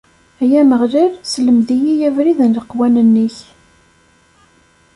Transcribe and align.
Ay 0.41 0.53
Ameɣlal, 0.61 1.11
sselmed-iyi 1.23 1.93
abrid 2.07 2.39
n 2.49 2.53
leqwanen-ik. 2.57 3.37